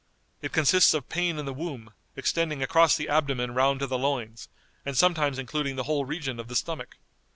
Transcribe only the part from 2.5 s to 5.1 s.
across the abdomen round to the loins, and